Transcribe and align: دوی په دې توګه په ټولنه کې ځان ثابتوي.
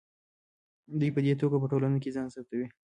دوی 0.99 1.09
په 1.15 1.19
دې 1.25 1.33
توګه 1.41 1.55
په 1.59 1.67
ټولنه 1.71 1.97
کې 2.03 2.13
ځان 2.15 2.27
ثابتوي. 2.33 2.67